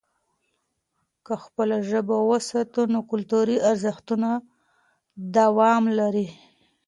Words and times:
که 1.25 1.33
خپله 1.43 1.77
ژبه 1.89 2.17
وساتو، 2.29 2.81
نو 2.93 2.99
کلتوري 3.11 3.57
ارزښتونه 3.69 4.29
تداوم 5.31 5.83
لري. 5.99 6.27